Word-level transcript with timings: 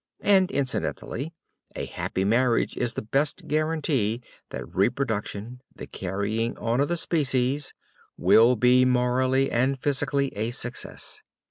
And 0.23 0.49
incidentally, 0.49 1.31
a 1.75 1.85
happy 1.85 2.23
marriage 2.25 2.75
is 2.75 2.95
the 2.95 3.03
best 3.03 3.47
guarantee 3.47 4.23
that 4.49 4.67
reproduction, 4.75 5.61
the 5.75 5.85
carrying 5.85 6.57
on 6.57 6.79
of 6.79 6.87
the 6.87 6.97
species, 6.97 7.75
will 8.17 8.55
be 8.55 8.83
morally 8.83 9.51
and 9.51 9.77
physically 9.77 10.35
a 10.35 10.49
success. 10.49 11.21